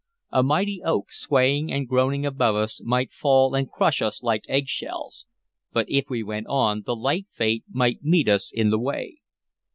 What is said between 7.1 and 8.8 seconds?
fate might meet us in the